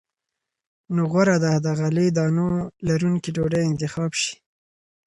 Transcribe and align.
نو 0.93 1.01
غوره 1.11 1.37
ده 1.43 1.51
د 1.65 1.67
غلې- 1.79 2.13
دانو 2.17 2.47
لرونکې 2.87 3.29
ډوډۍ 3.35 3.63
انتخاب 3.67 4.11
شي. 4.21 4.33